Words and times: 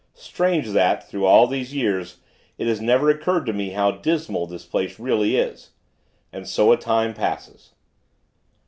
Strange, 0.17 0.69
that, 0.71 1.07
through 1.07 1.27
all 1.27 1.45
these 1.45 1.75
years, 1.75 2.17
it 2.57 2.65
has 2.65 2.81
never 2.81 3.11
occurred 3.11 3.45
to 3.45 3.53
me 3.53 3.69
how 3.69 3.91
dismal 3.91 4.47
the 4.47 4.57
place 4.57 4.99
really 4.99 5.35
is. 5.35 5.73
And 6.33 6.47
so 6.47 6.71
a 6.71 6.77
time 6.77 7.13
passes. 7.13 7.75